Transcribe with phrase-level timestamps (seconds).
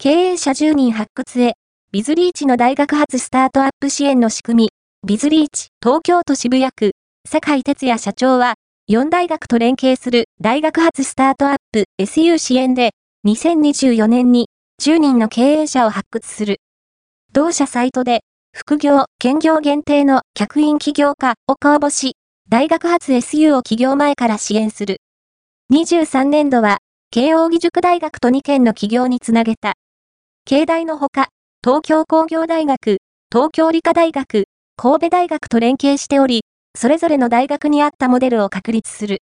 [0.00, 1.54] 経営者10人発掘へ、
[1.90, 4.70] ビズリーチの大学発スタートアップ支援の仕組み、
[5.04, 6.92] ビズリーチ、東京都渋谷区、
[7.28, 8.54] 坂井哲也社長は、
[8.88, 12.92] 4大学と連携する大学発スタートアップ SU 支援で、
[13.26, 14.46] 2024年に
[14.80, 16.60] 10人の経営者を発掘する。
[17.32, 18.20] 同社サイトで、
[18.56, 22.12] 副業、兼業限定の客員起業家を公募し、
[22.48, 24.98] 大学発 SU を起業前から支援する。
[25.72, 26.78] 23年度は、
[27.10, 29.74] 慶応義塾大学と2件の起業につなげた。
[30.48, 31.28] 経大のほか、
[31.62, 34.44] 東京工業大学、東京理科大学、
[34.78, 36.40] 神戸大学と連携しており、
[36.74, 39.16] それぞれの大学に合ったモデルを確立する。